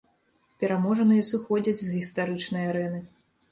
Пераможаныя 0.63 1.27
сыходзяць 1.33 1.83
з 1.83 1.93
гістарычнай 1.99 2.69
арэны. 2.73 3.07